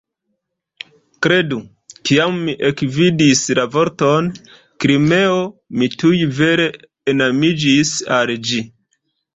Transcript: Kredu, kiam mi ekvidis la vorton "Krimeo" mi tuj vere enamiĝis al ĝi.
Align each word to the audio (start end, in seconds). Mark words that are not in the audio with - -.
Kredu, 1.25 1.59
kiam 2.09 2.39
mi 2.47 2.55
ekvidis 2.71 3.43
la 3.61 3.67
vorton 3.77 4.33
"Krimeo" 4.87 5.39
mi 5.81 5.93
tuj 5.99 6.17
vere 6.43 6.69
enamiĝis 7.17 7.97
al 8.19 8.37
ĝi. 8.51 8.67